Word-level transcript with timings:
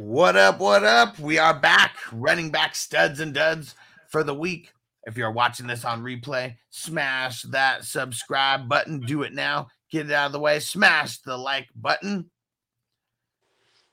What 0.00 0.34
up? 0.34 0.60
What 0.60 0.82
up? 0.82 1.18
We 1.18 1.36
are 1.36 1.52
back, 1.52 1.94
running 2.10 2.50
back 2.50 2.74
studs 2.74 3.20
and 3.20 3.34
duds 3.34 3.74
for 4.08 4.24
the 4.24 4.34
week. 4.34 4.72
If 5.04 5.18
you're 5.18 5.30
watching 5.30 5.66
this 5.66 5.84
on 5.84 6.02
replay, 6.02 6.56
smash 6.70 7.42
that 7.42 7.84
subscribe 7.84 8.66
button. 8.66 9.00
Do 9.00 9.24
it 9.24 9.34
now. 9.34 9.68
Get 9.90 10.06
it 10.06 10.12
out 10.12 10.24
of 10.24 10.32
the 10.32 10.40
way. 10.40 10.58
Smash 10.58 11.18
the 11.18 11.36
like 11.36 11.68
button. 11.76 12.30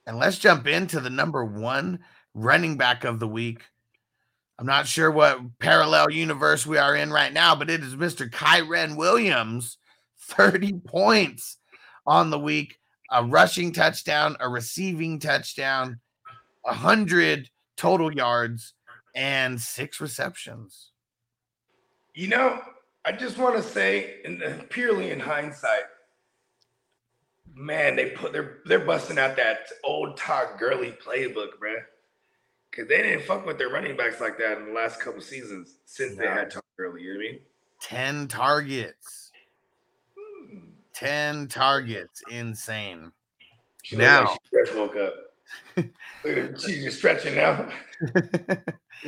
And 0.05 0.17
let's 0.17 0.39
jump 0.39 0.65
into 0.65 1.01
the 1.01 1.09
number 1.09 1.43
one 1.43 1.99
running 2.33 2.78
back 2.78 3.03
of 3.03 3.19
the 3.19 3.28
week. 3.28 3.63
I'm 4.58 4.65
not 4.65 4.87
sure 4.87 5.12
what 5.12 5.60
parallel 5.60 6.10
universe 6.10 6.65
we 6.65 6.78
are 6.78 6.96
in 6.96 7.12
right 7.12 7.33
now, 7.33 7.53
but 7.53 7.69
it 7.69 7.83
is 7.83 7.96
Mr. 7.96 8.31
Kyren 8.31 8.96
Williams, 8.96 9.78
30 10.21 10.71
points 10.87 11.58
on 12.05 12.29
the 12.29 12.39
week, 12.39 12.76
a 13.12 13.24
rushing 13.24 13.71
touchdown, 13.71 14.35
a 14.40 14.49
receiving 14.49 15.19
touchdown, 15.19 15.99
100 16.63 17.49
total 17.76 18.13
yards, 18.13 18.73
and 19.16 19.59
six 19.59 19.99
receptions. 19.99 20.91
You 22.13 22.27
know, 22.27 22.62
I 23.05 23.12
just 23.12 23.38
want 23.38 23.55
to 23.55 23.63
say, 23.63 24.18
in 24.26 24.40
the, 24.40 24.66
purely 24.70 25.12
in 25.12 25.20
hindsight, 25.20 25.84
man, 27.55 27.96
they 27.96 28.12
put 28.12 28.34
they're 28.34 28.58
they're 28.66 28.85
busting 28.85 29.18
out 29.18 29.35
that 29.38 29.68
old 29.84 30.18
Todd 30.18 30.60
Gurley 30.60 30.96
playbook, 31.04 31.58
bruh. 31.62 31.84
Cause 32.71 32.88
they 32.88 33.02
didn't 33.02 33.24
fuck 33.24 33.46
with 33.46 33.58
their 33.58 33.70
running 33.70 33.98
backs 33.98 34.20
like 34.20 34.38
that 34.38 34.60
in 34.60 34.66
the 34.68 34.71
last 34.74 34.99
couple 34.99 35.21
seasons 35.21 35.77
since 35.85 36.16
they 36.16 36.27
had 36.27 36.52
Todd 36.52 36.62
Gurley. 36.77 37.02
You 37.02 37.13
know 37.13 37.20
what 37.20 37.27
I 37.27 37.32
mean? 37.32 37.40
10 37.82 38.27
targets. 38.27 39.27
10 40.98 41.48
targets. 41.48 42.22
Insane. 42.32 43.12
She 43.84 43.96
Now- 43.96 44.26
like 44.26 44.40
she 44.44 44.58
just 44.66 44.76
woke 44.76 44.96
up. 44.96 45.14
Look 45.78 45.88
at 46.26 46.38
her, 46.38 46.55
She's 46.60 46.84
just 46.84 46.98
stretching 46.98 47.36
now. 47.36 47.70
yeah, 48.16 48.24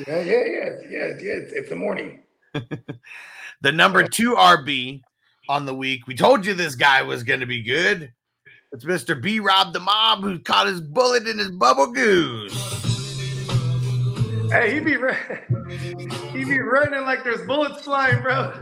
yeah, 0.08 0.22
yeah, 0.24 0.70
yeah, 0.88 1.08
yeah. 1.20 1.34
It's, 1.34 1.54
it's 1.54 1.70
the 1.70 1.76
morning. 1.76 2.24
the 3.62 3.72
number 3.72 4.08
two 4.08 4.36
RB 4.36 5.02
on 5.50 5.66
the 5.66 5.74
week. 5.74 6.08
We 6.08 6.16
told 6.16 6.46
you 6.46 6.54
this 6.54 6.76
guy 6.76 7.02
was 7.02 7.24
going 7.24 7.40
to 7.40 7.46
be 7.46 7.64
good. 7.64 8.14
It's 8.72 8.86
Mr. 8.86 9.20
B 9.20 9.40
Rob 9.40 9.74
the 9.74 9.80
Mob 9.80 10.22
who 10.22 10.40
caught 10.40 10.68
his 10.68 10.80
bullet 10.80 11.28
in 11.28 11.40
his 11.40 11.52
bubble 11.52 11.92
goose. 11.92 12.54
Hey, 14.52 14.76
he 14.76 14.80
be 14.80 14.96
he 16.32 16.46
be 16.46 16.60
running 16.60 17.02
like 17.02 17.24
there's 17.24 17.46
bullets 17.46 17.82
flying, 17.82 18.22
bro. 18.22 18.54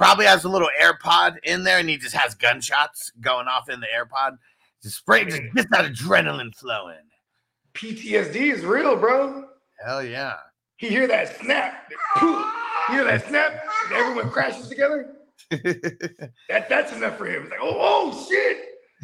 Probably 0.00 0.24
has 0.24 0.44
a 0.44 0.48
little 0.48 0.70
AirPod 0.80 1.36
in 1.42 1.62
there 1.62 1.78
and 1.78 1.86
he 1.86 1.98
just 1.98 2.14
has 2.14 2.34
gunshots 2.34 3.12
going 3.20 3.46
off 3.48 3.68
in 3.68 3.80
the 3.80 3.86
AirPod. 3.94 4.38
Just 4.82 4.96
spray, 4.96 5.26
just 5.26 5.42
get 5.54 5.70
that 5.72 5.84
adrenaline 5.84 6.54
flowing. 6.54 6.96
PTSD 7.74 8.54
is 8.54 8.64
real, 8.64 8.96
bro. 8.96 9.44
Hell 9.84 10.02
yeah. 10.02 10.36
You 10.80 10.88
hear 10.88 11.06
that 11.06 11.38
snap? 11.38 11.92
You 12.22 12.50
hear 12.88 13.04
that 13.04 13.28
snap? 13.28 13.62
Everyone 13.92 14.30
crashes 14.30 14.68
together. 14.68 15.16
That 15.50 16.68
that's 16.68 16.92
enough 16.92 17.18
for 17.18 17.26
him. 17.26 17.42
It's 17.42 17.50
like, 17.50 17.60
oh, 17.60 17.76
oh 17.78 18.26
shit, 18.28 18.58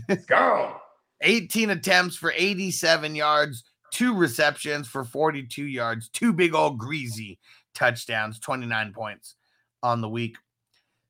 it's 0.08 0.24
gone. 0.26 0.76
18 1.20 1.70
attempts 1.70 2.16
for 2.16 2.32
87 2.34 3.14
yards, 3.14 3.64
two 3.92 4.14
receptions 4.14 4.88
for 4.88 5.04
42 5.04 5.64
yards, 5.64 6.08
two 6.08 6.32
big 6.32 6.54
old 6.54 6.78
greasy 6.78 7.38
touchdowns, 7.74 8.38
29 8.38 8.92
points 8.94 9.34
on 9.82 10.00
the 10.00 10.08
week. 10.08 10.36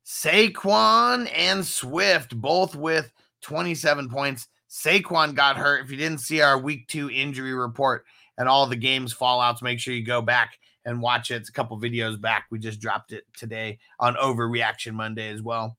Saquon 0.07 1.29
and 1.35 1.65
Swift 1.65 2.39
both 2.39 2.77
with 2.77 3.11
27 3.41 4.07
points. 4.09 4.47
Saquon 4.69 5.35
got 5.35 5.57
hurt. 5.57 5.83
If 5.83 5.91
you 5.91 5.97
didn't 5.97 6.21
see 6.21 6.39
our 6.39 6.57
week 6.57 6.87
two 6.87 7.11
injury 7.11 7.53
report 7.53 8.05
and 8.37 8.47
all 8.47 8.67
the 8.67 8.77
games 8.77 9.13
fallouts, 9.13 9.61
make 9.61 9.81
sure 9.81 9.93
you 9.93 10.05
go 10.05 10.21
back 10.21 10.59
and 10.85 11.01
watch 11.01 11.29
it. 11.29 11.35
It's 11.35 11.49
a 11.49 11.53
couple 11.53 11.77
videos 11.77 12.21
back. 12.21 12.45
We 12.49 12.57
just 12.57 12.79
dropped 12.79 13.11
it 13.11 13.25
today 13.35 13.79
on 13.99 14.15
Overreaction 14.15 14.93
Monday 14.93 15.29
as 15.29 15.41
well. 15.41 15.75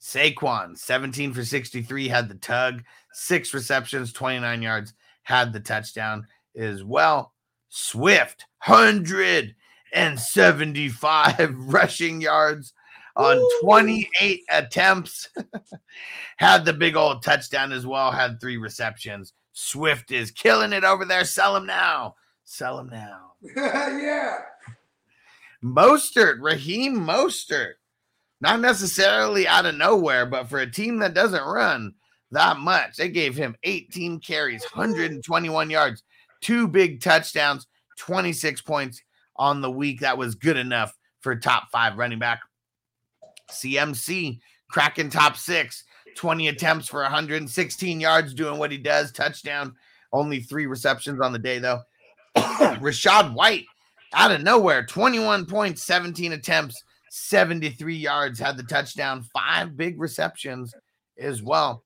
Saquon, 0.00 0.76
17 0.76 1.32
for 1.32 1.44
63, 1.44 2.08
had 2.08 2.28
the 2.28 2.34
tug, 2.34 2.82
six 3.12 3.54
receptions, 3.54 4.12
29 4.12 4.60
yards, 4.60 4.92
had 5.22 5.52
the 5.52 5.60
touchdown 5.60 6.26
as 6.56 6.82
well. 6.82 7.32
Swift, 7.68 8.46
175 8.64 11.54
rushing 11.58 12.20
yards 12.20 12.72
on 13.18 13.42
28 13.62 14.44
attempts, 14.50 15.28
had 16.36 16.64
the 16.64 16.72
big 16.72 16.96
old 16.96 17.22
touchdown 17.22 17.72
as 17.72 17.84
well, 17.84 18.12
had 18.12 18.40
three 18.40 18.56
receptions. 18.56 19.32
Swift 19.52 20.12
is 20.12 20.30
killing 20.30 20.72
it 20.72 20.84
over 20.84 21.04
there. 21.04 21.24
Sell 21.24 21.56
him 21.56 21.66
now. 21.66 22.14
Sell 22.44 22.78
him 22.78 22.88
now. 22.88 23.32
yeah. 23.56 24.36
Mostert, 25.62 26.40
Raheem 26.40 26.96
Mostert, 26.96 27.74
not 28.40 28.60
necessarily 28.60 29.48
out 29.48 29.66
of 29.66 29.74
nowhere, 29.74 30.24
but 30.24 30.48
for 30.48 30.60
a 30.60 30.70
team 30.70 30.98
that 30.98 31.14
doesn't 31.14 31.44
run 31.44 31.94
that 32.30 32.58
much, 32.58 32.96
they 32.96 33.08
gave 33.08 33.36
him 33.36 33.56
18 33.64 34.20
carries, 34.20 34.62
121 34.62 35.70
yards, 35.70 36.04
two 36.40 36.68
big 36.68 37.00
touchdowns, 37.00 37.66
26 37.98 38.60
points 38.60 39.02
on 39.34 39.60
the 39.60 39.70
week. 39.70 40.00
That 40.00 40.18
was 40.18 40.36
good 40.36 40.56
enough 40.56 40.96
for 41.20 41.34
top 41.34 41.70
five 41.72 41.98
running 41.98 42.20
back. 42.20 42.40
CMC 43.50 44.38
cracking 44.70 45.10
top 45.10 45.36
six, 45.36 45.84
20 46.16 46.48
attempts 46.48 46.88
for 46.88 47.02
116 47.02 48.00
yards, 48.00 48.34
doing 48.34 48.58
what 48.58 48.70
he 48.72 48.78
does, 48.78 49.12
touchdown, 49.12 49.74
only 50.12 50.40
three 50.40 50.66
receptions 50.66 51.20
on 51.20 51.32
the 51.32 51.38
day, 51.38 51.58
though. 51.58 51.80
Rachaad 52.36 53.34
White 53.34 53.64
out 54.14 54.30
of 54.30 54.42
nowhere 54.42 54.84
21 54.86 55.44
points 55.46 55.84
17 55.84 56.32
attempts 56.32 56.82
73 57.10 57.94
yards 57.94 58.38
had 58.38 58.56
the 58.56 58.62
touchdown 58.62 59.22
five 59.34 59.76
big 59.76 60.00
receptions 60.00 60.74
as 61.18 61.42
well 61.42 61.84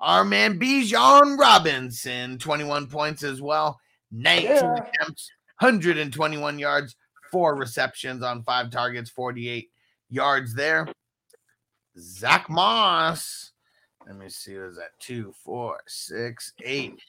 our 0.00 0.24
man 0.24 0.58
Bijan 0.58 1.38
Robinson 1.38 2.38
21 2.38 2.86
points 2.86 3.22
as 3.22 3.42
well 3.42 3.78
19 4.12 4.50
Yeah. 4.50 4.74
attempts 4.74 5.30
121 5.60 6.58
yards 6.58 6.96
four 7.30 7.56
receptions 7.56 8.22
on 8.22 8.42
five 8.44 8.70
targets 8.70 9.10
48 9.10 9.70
yards 10.12 10.54
there 10.54 10.86
Zach 11.98 12.48
Moss 12.48 13.52
let 14.06 14.16
me 14.16 14.28
see 14.28 14.56
Was 14.56 14.76
that 14.76 14.98
two 14.98 15.32
four 15.44 15.80
six 15.86 16.52
eight 16.64 17.00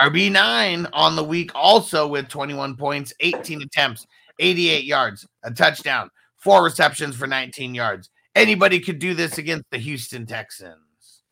RB9 0.00 0.88
on 0.92 1.16
the 1.16 1.24
week, 1.24 1.50
also 1.54 2.06
with 2.06 2.28
21 2.28 2.76
points, 2.76 3.12
18 3.20 3.62
attempts, 3.62 4.06
88 4.38 4.84
yards, 4.84 5.26
a 5.42 5.50
touchdown, 5.50 6.10
four 6.36 6.62
receptions 6.62 7.16
for 7.16 7.26
19 7.26 7.74
yards. 7.74 8.10
Anybody 8.34 8.80
could 8.80 8.98
do 8.98 9.14
this 9.14 9.38
against 9.38 9.64
the 9.70 9.78
Houston 9.78 10.26
Texans. 10.26 11.22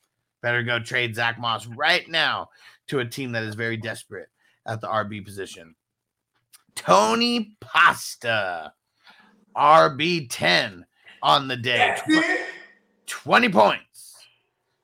Better 0.43 0.62
go 0.62 0.78
trade 0.81 1.15
Zach 1.15 1.39
Moss 1.39 1.66
right 1.66 2.09
now 2.09 2.49
to 2.89 3.00
a 3.00 3.05
team 3.05 3.33
that 3.33 3.45
is 3.45 3.55
very 3.55 3.77
desperate 3.77 4.28
at 4.66 4.81
the 4.81 4.89
RB 4.89 5.25
position. 5.25 5.75
Tony 6.75 7.56
Pasta, 7.61 8.72
RB10 9.56 10.83
on 11.22 11.49
the 11.49 11.56
day. 11.56 11.77
That's 11.77 12.03
it. 12.06 12.47
20 13.06 13.49
points. 13.50 14.15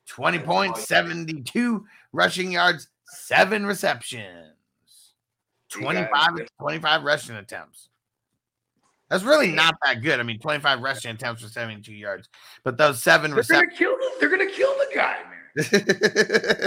20 0.07 0.39
points, 0.41 0.87
72 0.89 1.87
rushing 2.13 2.53
yards, 2.53 2.89
seven 3.07 3.65
receptions, 3.65 4.55
You 5.75 5.81
25, 5.81 6.49
25 6.61 7.03
rushing 7.03 7.37
attempts. 7.37 7.89
That's 9.09 9.25
really 9.25 9.53
not 9.53 9.75
that 9.83 10.03
good. 10.03 10.21
I 10.21 10.23
mean, 10.23 10.39
25 10.39 10.81
rushing 10.81 11.15
attempts 11.15 11.43
for 11.43 11.49
72 11.49 11.93
yards, 11.95 12.29
but 12.63 12.77
those 12.77 13.03
seven 13.03 13.31
They're 13.31 13.43
gonna 13.43 13.61
receptions. 13.65 13.79
kill. 13.79 13.97
They're 14.21 14.29
gonna 14.29 14.51
kill 14.51 14.75
the 14.75 14.89
guy, 14.95 15.17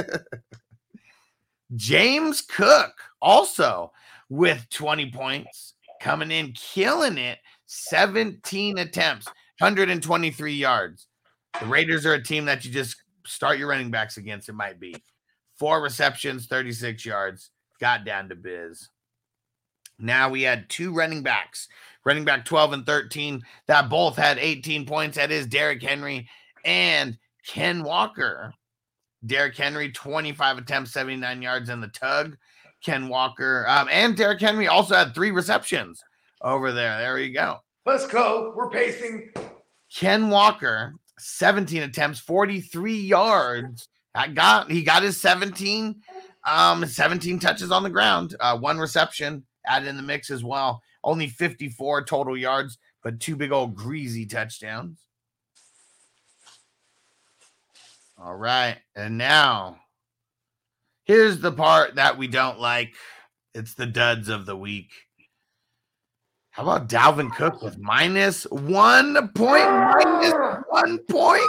man. 0.09 0.19
James 1.75 2.41
Cook 2.41 2.93
also 3.21 3.91
with 4.29 4.67
20 4.69 5.11
points, 5.11 5.75
coming 6.01 6.31
in, 6.31 6.51
killing 6.53 7.17
it, 7.17 7.39
17 7.67 8.77
attempts, 8.79 9.27
123 9.59 10.53
yards. 10.53 11.07
The 11.59 11.67
Raiders 11.67 12.05
are 12.05 12.13
a 12.13 12.23
team 12.23 12.45
that 12.45 12.65
you 12.65 12.71
just 12.71 12.97
start 13.25 13.57
your 13.57 13.69
running 13.69 13.91
backs 13.91 14.17
against, 14.17 14.49
it 14.49 14.53
might 14.53 14.79
be. 14.79 14.95
Four 15.57 15.81
receptions, 15.81 16.47
36 16.47 17.05
yards, 17.05 17.51
got 17.79 18.05
down 18.05 18.29
to 18.29 18.35
biz. 18.35 18.89
Now 19.97 20.29
we 20.29 20.41
had 20.41 20.69
two 20.69 20.93
running 20.93 21.23
backs, 21.23 21.69
running 22.03 22.25
back 22.25 22.43
12 22.43 22.73
and 22.73 22.85
13, 22.85 23.41
that 23.67 23.89
both 23.89 24.17
had 24.17 24.37
18 24.37 24.85
points. 24.85 25.15
That 25.15 25.31
is 25.31 25.47
Derrick 25.47 25.81
Henry 25.81 26.27
and 26.65 27.17
Ken 27.47 27.83
Walker. 27.83 28.53
Derrick 29.25 29.55
Henry, 29.55 29.91
25 29.91 30.57
attempts, 30.57 30.91
79 30.91 31.41
yards 31.41 31.69
in 31.69 31.79
the 31.79 31.87
tug. 31.87 32.37
Ken 32.83 33.07
Walker 33.07 33.65
um, 33.67 33.87
and 33.89 34.15
Derrick 34.15 34.41
Henry 34.41 34.67
also 34.67 34.93
had 34.93 35.15
three 35.15 35.31
receptions 35.31 36.03
over 36.41 36.71
there. 36.71 36.99
There 36.99 37.17
you 37.17 37.33
go. 37.33 37.59
Let's 37.85 38.07
go. 38.07 38.51
We're 38.55 38.69
pacing. 38.69 39.31
Ken 39.95 40.29
Walker 40.29 40.95
17 41.19 41.83
attempts, 41.83 42.19
43 42.19 42.95
yards. 42.95 43.87
I 44.13 44.27
got 44.27 44.71
he 44.71 44.83
got 44.83 45.03
his 45.03 45.19
17 45.21 46.01
um 46.45 46.85
17 46.85 47.39
touches 47.39 47.71
on 47.71 47.83
the 47.83 47.89
ground, 47.89 48.35
uh, 48.39 48.57
one 48.57 48.77
reception 48.77 49.45
added 49.65 49.87
in 49.87 49.97
the 49.97 50.03
mix 50.03 50.29
as 50.29 50.43
well. 50.43 50.81
Only 51.03 51.27
54 51.27 52.05
total 52.05 52.37
yards, 52.37 52.77
but 53.03 53.19
two 53.19 53.35
big 53.35 53.51
old 53.51 53.75
greasy 53.75 54.25
touchdowns. 54.25 54.99
All 58.17 58.35
right. 58.35 58.77
And 58.95 59.17
now 59.17 59.77
here's 61.03 61.39
the 61.39 61.51
part 61.51 61.95
that 61.95 62.17
we 62.17 62.27
don't 62.27 62.59
like. 62.59 62.95
It's 63.53 63.73
the 63.73 63.85
duds 63.85 64.29
of 64.29 64.45
the 64.45 64.57
week. 64.57 64.91
How 66.55 66.63
about 66.63 66.87
Dalvin 66.87 67.35
Cook 67.35 67.61
with 67.61 67.77
minus 67.79 68.45
one 68.45 69.27
point? 69.35 69.69
Minus 69.69 70.33
one 70.69 70.99
point. 70.99 71.41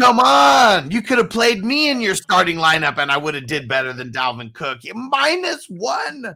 Come 0.00 0.18
on. 0.18 0.90
You 0.90 1.02
could 1.02 1.18
have 1.18 1.30
played 1.30 1.64
me 1.64 1.88
in 1.88 2.00
your 2.00 2.16
starting 2.16 2.56
lineup 2.56 2.98
and 2.98 3.12
I 3.12 3.16
would 3.16 3.36
have 3.36 3.46
did 3.46 3.68
better 3.68 3.92
than 3.92 4.10
Dalvin 4.10 4.52
Cook. 4.52 4.80
Minus 4.92 5.66
one. 5.68 6.34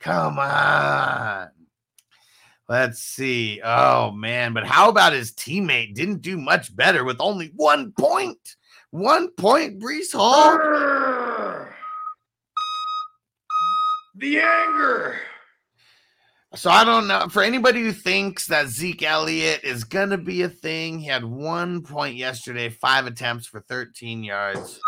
Come 0.00 0.40
on. 0.40 1.50
Let's 2.68 2.98
see. 2.98 3.60
Oh 3.62 4.10
man, 4.10 4.52
but 4.52 4.66
how 4.66 4.88
about 4.88 5.12
his 5.12 5.30
teammate? 5.30 5.94
Didn't 5.94 6.22
do 6.22 6.36
much 6.36 6.74
better 6.74 7.04
with 7.04 7.20
only 7.20 7.52
one 7.54 7.92
point. 7.92 8.56
One 8.90 9.30
point, 9.30 9.78
Breece 9.78 10.12
Hall. 10.12 10.58
The 14.18 14.40
anger. 14.40 15.20
So 16.54 16.70
I 16.70 16.84
don't 16.84 17.06
know. 17.06 17.28
For 17.28 17.42
anybody 17.42 17.82
who 17.82 17.92
thinks 17.92 18.46
that 18.46 18.68
Zeke 18.68 19.04
Elliott 19.04 19.62
is 19.62 19.84
gonna 19.84 20.18
be 20.18 20.42
a 20.42 20.48
thing, 20.48 20.98
he 20.98 21.06
had 21.06 21.24
one 21.24 21.82
point 21.82 22.16
yesterday, 22.16 22.68
five 22.68 23.06
attempts 23.06 23.46
for 23.46 23.60
13 23.60 24.24
yards. 24.24 24.80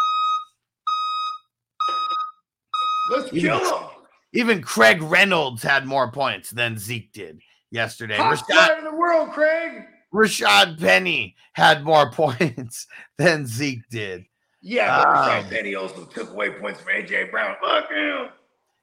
Let's 3.10 3.32
even, 3.32 3.40
kill 3.40 3.78
him. 3.78 3.88
Even 4.32 4.62
Craig 4.62 5.02
Reynolds 5.02 5.62
had 5.62 5.86
more 5.86 6.10
points 6.10 6.50
than 6.50 6.76
Zeke 6.78 7.12
did 7.12 7.40
yesterday. 7.70 8.16
Top 8.16 8.36
Rashad, 8.36 8.78
in 8.78 8.84
the 8.84 8.94
world, 8.94 9.30
Craig. 9.30 9.84
Rashaad 10.12 10.80
Penny 10.80 11.36
had 11.52 11.84
more 11.84 12.10
points 12.12 12.86
than 13.16 13.46
Zeke 13.46 13.88
did. 13.90 14.24
Yeah, 14.62 15.04
but 15.04 15.08
um, 15.08 15.14
Rashaad 15.14 15.50
Penny 15.50 15.74
also 15.76 16.04
took 16.04 16.30
away 16.30 16.50
points 16.50 16.80
from 16.80 16.94
AJ 16.94 17.30
Brown. 17.30 17.54
Fuck 17.62 17.90
him. 17.90 18.28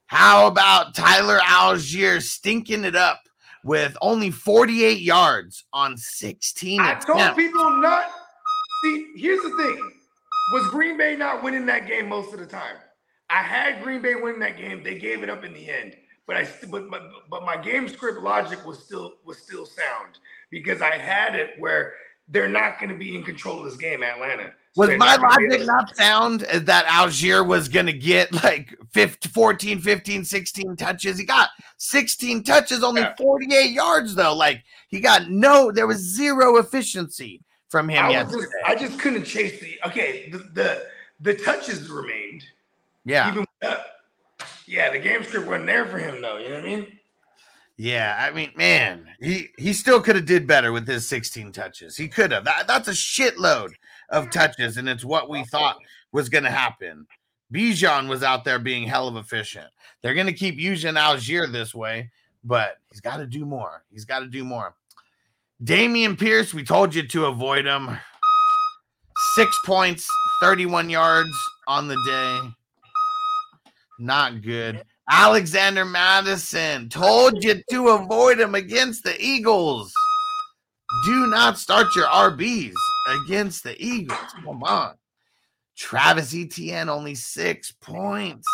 How 0.08 0.46
about 0.46 0.94
Tyler 0.94 1.38
Allgeier 1.38 2.22
stinking 2.22 2.84
it 2.84 2.96
up 2.96 3.20
with 3.62 3.94
only 4.00 4.30
48 4.30 5.00
yards 5.00 5.64
on 5.72 5.98
16 5.98 6.80
I 6.80 6.92
attempts. 6.92 7.04
told 7.06 7.36
people 7.36 7.70
not. 7.80 8.06
See, 8.82 9.12
here's 9.16 9.42
the 9.42 9.50
thing. 9.50 9.92
Was 10.54 10.66
Green 10.70 10.96
Bay 10.96 11.14
not 11.14 11.42
winning 11.42 11.66
that 11.66 11.86
game 11.86 12.08
most 12.08 12.32
of 12.32 12.40
the 12.40 12.46
time? 12.46 12.76
I 13.28 13.42
had 13.42 13.82
Green 13.82 14.00
Bay 14.00 14.14
winning 14.14 14.40
that 14.40 14.56
game. 14.56 14.82
They 14.82 14.98
gave 14.98 15.22
it 15.22 15.28
up 15.28 15.44
in 15.44 15.52
the 15.52 15.68
end. 15.68 15.94
But 16.26 16.36
I 16.36 16.48
but, 16.70 16.90
but 16.90 17.02
but 17.28 17.44
my 17.44 17.58
game 17.58 17.86
script 17.86 18.20
logic 18.22 18.64
was 18.66 18.78
still 18.78 19.14
was 19.26 19.36
still 19.38 19.66
sound 19.66 20.18
because 20.50 20.80
I 20.80 20.96
had 20.96 21.34
it 21.34 21.50
where 21.58 21.92
they're 22.28 22.48
not 22.48 22.78
going 22.78 22.90
to 22.90 22.96
be 22.96 23.16
in 23.16 23.24
control 23.24 23.58
of 23.58 23.64
this 23.64 23.76
game, 23.76 24.02
Atlanta. 24.02 24.52
Was 24.76 24.90
my 24.96 25.16
logic 25.16 25.66
not 25.66 25.96
sound 25.96 26.40
that 26.40 26.86
Allgeier 26.86 27.44
was 27.44 27.68
going 27.68 27.86
to 27.86 27.92
get 27.92 28.32
like 28.44 28.76
15, 28.92 29.32
14, 29.32 29.80
15, 29.80 30.24
16 30.24 30.76
touches? 30.76 31.18
He 31.18 31.24
got 31.24 31.48
16 31.78 32.44
touches, 32.44 32.84
only 32.84 33.00
yeah. 33.00 33.14
48 33.16 33.72
yards, 33.72 34.14
though. 34.14 34.34
Like 34.34 34.62
he 34.88 35.00
got 35.00 35.30
no, 35.30 35.72
there 35.72 35.86
was 35.86 35.98
zero 35.98 36.58
efficiency 36.58 37.42
from 37.68 37.88
him 37.88 38.04
I 38.04 38.10
yesterday. 38.10 38.42
Just, 38.42 38.54
I 38.66 38.74
just 38.74 38.98
couldn't 39.00 39.24
chase 39.24 39.60
the, 39.60 39.78
okay, 39.86 40.28
the, 40.30 40.38
the, 40.38 40.86
the 41.20 41.34
touches 41.34 41.90
remained. 41.90 42.44
Yeah. 43.04 43.32
Even, 43.32 43.46
uh, 43.62 43.78
yeah, 44.66 44.90
the 44.90 44.98
game 44.98 45.24
script 45.24 45.46
wasn't 45.48 45.66
there 45.66 45.86
for 45.86 45.98
him, 45.98 46.22
though. 46.22 46.38
You 46.38 46.50
know 46.50 46.56
what 46.56 46.64
I 46.64 46.68
mean? 46.68 46.97
Yeah, 47.80 48.16
I 48.18 48.34
mean, 48.34 48.50
man, 48.56 49.06
he 49.20 49.50
he 49.56 49.72
still 49.72 50.00
could 50.00 50.16
have 50.16 50.26
did 50.26 50.48
better 50.48 50.72
with 50.72 50.86
his 50.86 51.08
16 51.08 51.52
touches. 51.52 51.96
He 51.96 52.08
could 52.08 52.32
have. 52.32 52.44
That, 52.44 52.66
that's 52.66 52.88
a 52.88 52.92
shitload 52.92 53.70
of 54.10 54.30
touches, 54.30 54.76
and 54.76 54.88
it's 54.88 55.04
what 55.04 55.30
we 55.30 55.44
thought 55.44 55.78
was 56.10 56.28
going 56.28 56.42
to 56.42 56.50
happen. 56.50 57.06
Bijan 57.54 58.08
was 58.08 58.24
out 58.24 58.44
there 58.44 58.58
being 58.58 58.86
hell 58.86 59.06
of 59.06 59.16
efficient. 59.16 59.68
They're 60.02 60.14
going 60.14 60.26
to 60.26 60.32
keep 60.32 60.56
using 60.56 60.94
Allgeier 60.94 61.50
this 61.50 61.72
way, 61.72 62.10
but 62.42 62.78
he's 62.90 63.00
got 63.00 63.18
to 63.18 63.26
do 63.26 63.46
more. 63.46 63.84
He's 63.92 64.04
got 64.04 64.20
to 64.20 64.26
do 64.26 64.44
more. 64.44 64.74
Dameon 65.62 66.18
Pierce, 66.18 66.52
we 66.52 66.64
told 66.64 66.96
you 66.96 67.06
to 67.06 67.26
avoid 67.26 67.64
him. 67.64 67.96
Six 69.36 69.56
points, 69.64 70.08
31 70.40 70.90
yards 70.90 71.30
on 71.68 71.86
the 71.86 71.96
day. 72.04 72.50
Not 74.00 74.42
good. 74.42 74.82
Alexander 75.10 75.84
Mattison 75.84 76.88
told 76.88 77.42
you 77.42 77.62
to 77.70 77.88
avoid 77.88 78.38
him 78.38 78.54
against 78.54 79.04
the 79.04 79.16
Eagles. 79.18 79.92
Do 81.06 81.26
not 81.28 81.58
start 81.58 81.94
your 81.96 82.06
RBs 82.06 82.74
against 83.24 83.64
the 83.64 83.80
Eagles. 83.82 84.18
Come 84.44 84.62
on. 84.62 84.94
Travis 85.76 86.34
Etienne 86.34 86.88
only 86.88 87.14
six 87.14 87.72
points. 87.72 88.46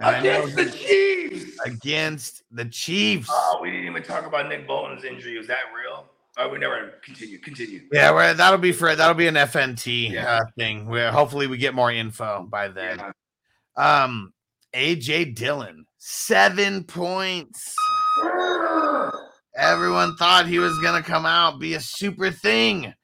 Against 0.00 0.56
the 0.56 0.70
Chiefs. 0.70 1.60
Against 1.64 2.42
the 2.50 2.64
oh, 2.64 2.68
Chiefs. 2.68 3.28
Oh, 3.30 3.60
we 3.62 3.70
didn't 3.70 3.86
even 3.86 4.02
talk 4.02 4.26
about 4.26 4.48
Nick 4.48 4.66
Bolton's 4.66 5.04
injury. 5.04 5.38
Was 5.38 5.46
that 5.46 5.60
real? 5.76 6.11
Oh, 6.38 6.48
we 6.48 6.58
never 6.58 6.94
continue. 7.04 7.38
Continue. 7.38 7.82
Yeah, 7.92 8.32
that'll 8.32 8.58
be 8.58 8.72
for 8.72 8.94
that'll 8.96 9.14
be 9.14 9.26
an 9.26 9.34
FNT 9.34 10.12
yeah. 10.12 10.36
uh, 10.36 10.40
thing. 10.56 10.86
Where 10.86 11.12
hopefully 11.12 11.46
we 11.46 11.58
get 11.58 11.74
more 11.74 11.92
info 11.92 12.46
by 12.48 12.68
then. 12.68 12.98
Yeah. 13.76 14.04
Um, 14.04 14.32
AJ 14.74 15.34
Dillon, 15.34 15.86
seven 15.98 16.84
points. 16.84 17.74
Everyone 19.54 20.16
thought 20.16 20.46
he 20.46 20.58
was 20.58 20.78
gonna 20.78 21.02
come 21.02 21.26
out, 21.26 21.58
be 21.58 21.74
a 21.74 21.80
super 21.80 22.30
thing. 22.30 22.94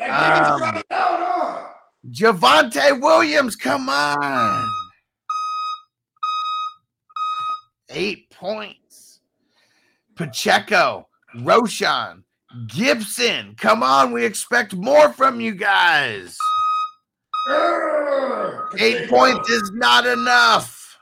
Um, 0.00 0.82
Javonte 2.10 3.00
Williams, 3.00 3.54
come 3.54 3.90
on. 3.90 4.68
Eight 7.90 8.30
points. 8.30 9.20
Pacheco, 10.16 11.08
Roschon, 11.36 12.22
Gibson, 12.66 13.54
come 13.56 13.82
on. 13.82 14.12
We 14.12 14.24
expect 14.24 14.74
more 14.74 15.12
from 15.12 15.40
you 15.40 15.54
guys. 15.54 16.36
Eight 18.78 19.08
points 19.08 19.50
is 19.50 19.70
not 19.74 20.06
enough. 20.06 20.98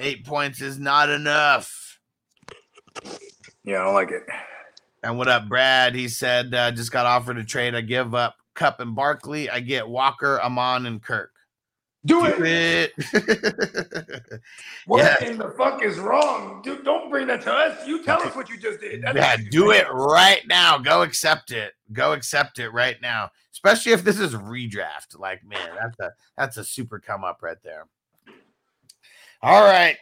Eight 0.00 0.24
points 0.24 0.60
is 0.60 0.78
not 0.78 1.10
enough. 1.10 1.98
Yeah, 3.64 3.80
I 3.80 3.84
don't 3.84 3.94
like 3.94 4.10
it. 4.10 4.22
And 5.02 5.18
what 5.18 5.28
up, 5.28 5.48
Brad? 5.48 5.94
He 5.94 6.08
said, 6.08 6.54
uh, 6.54 6.72
just 6.72 6.90
got 6.90 7.06
offered 7.06 7.38
a 7.38 7.44
trade. 7.44 7.74
I 7.74 7.80
give 7.80 8.14
up 8.14 8.36
Kupp 8.54 8.80
and 8.80 8.94
Barkley. 8.94 9.48
I 9.48 9.60
get 9.60 9.88
Walker, 9.88 10.40
Amon, 10.42 10.86
and 10.86 11.02
Kirk. 11.02 11.30
Do, 12.06 12.20
Do 12.20 12.44
it. 12.44 12.92
it. 12.96 14.40
what 14.86 14.98
yeah. 15.04 15.28
in 15.28 15.36
the 15.36 15.50
fuck 15.50 15.82
is 15.82 15.98
wrong? 15.98 16.62
Dude, 16.62 16.84
don't 16.84 17.10
bring 17.10 17.26
that 17.26 17.42
to 17.42 17.52
us. 17.52 17.86
You 17.86 18.04
tell 18.04 18.22
us 18.22 18.36
what 18.36 18.48
you 18.48 18.56
just 18.56 18.80
did. 18.80 19.02
That's 19.02 19.16
yeah, 19.16 19.36
do 19.50 19.72
it 19.72 19.86
right 19.90 20.42
now. 20.46 20.78
Go 20.78 21.02
accept 21.02 21.50
it. 21.50 21.72
Go 21.92 22.12
accept 22.12 22.60
it 22.60 22.70
right 22.70 22.96
now. 23.02 23.30
Especially 23.52 23.92
if 23.92 24.04
this 24.04 24.20
is 24.20 24.34
redraft. 24.34 25.18
Like, 25.18 25.44
man, 25.44 25.70
that's 25.80 25.98
a 25.98 26.12
that's 26.36 26.56
a 26.56 26.64
super 26.64 27.00
come 27.00 27.24
up 27.24 27.38
right 27.42 27.58
there. 27.64 27.86
All 29.42 29.64
right. 29.64 29.96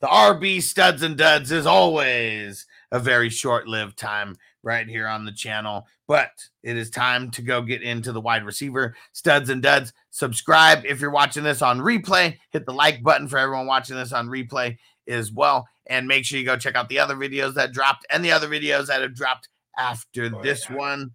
The 0.00 0.06
RB 0.06 0.62
studs 0.62 1.02
and 1.02 1.16
duds 1.16 1.52
is 1.52 1.66
always 1.66 2.66
a 2.92 2.98
very 2.98 3.30
short-lived 3.30 3.96
time 3.96 4.36
right 4.62 4.88
here 4.88 5.06
on 5.06 5.24
the 5.24 5.32
channel. 5.32 5.86
But 6.06 6.30
it 6.62 6.76
is 6.76 6.90
time 6.90 7.30
to 7.32 7.42
go 7.42 7.62
get 7.62 7.82
into 7.82 8.12
the 8.12 8.20
wide 8.20 8.44
receiver 8.44 8.96
studs 9.12 9.48
and 9.48 9.62
duds. 9.62 9.92
Subscribe 10.10 10.84
if 10.84 11.00
you're 11.00 11.10
watching 11.10 11.44
this 11.44 11.62
on 11.62 11.80
replay. 11.80 12.36
Hit 12.50 12.66
the 12.66 12.72
like 12.72 13.02
button 13.02 13.28
for 13.28 13.38
everyone 13.38 13.66
watching 13.66 13.96
this 13.96 14.12
on 14.12 14.28
replay 14.28 14.76
as 15.08 15.30
well. 15.32 15.68
And 15.86 16.08
make 16.08 16.24
sure 16.24 16.38
you 16.38 16.44
go 16.44 16.56
check 16.56 16.74
out 16.74 16.88
the 16.88 16.98
other 16.98 17.16
videos 17.16 17.54
that 17.54 17.72
dropped 17.72 18.06
and 18.10 18.24
the 18.24 18.32
other 18.32 18.48
videos 18.48 18.86
that 18.86 19.02
have 19.02 19.14
dropped 19.14 19.48
after 19.78 20.30
oh, 20.34 20.42
this 20.42 20.68
yeah. 20.68 20.76
one. 20.76 21.12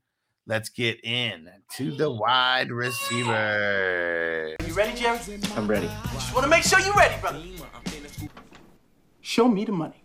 Let's 0.48 0.70
get 0.70 1.04
in 1.04 1.50
to 1.76 1.92
the 1.92 2.12
wide 2.12 2.72
receiver. 2.72 4.56
You 4.66 4.74
ready, 4.76 4.96
Jerry? 4.96 5.20
I'm 5.56 5.68
ready. 5.68 5.90
Just 6.14 6.34
want 6.36 6.44
to 6.44 6.50
make 6.50 6.64
sure 6.64 6.80
you're 6.80 6.94
ready, 6.94 7.20
brother. 7.20 7.42
Show 9.22 9.48
me 9.48 9.66
the 9.66 9.72
money. 9.72 10.05